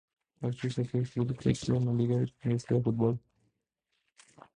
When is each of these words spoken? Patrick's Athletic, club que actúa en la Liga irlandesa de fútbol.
Patrick's 0.41 0.79
Athletic, 0.79 1.11
club 1.13 1.37
que 1.37 1.49
actúa 1.51 1.77
en 1.77 1.85
la 1.89 1.93
Liga 1.93 2.15
irlandesa 2.23 2.73
de 2.73 2.81
fútbol. 2.85 3.19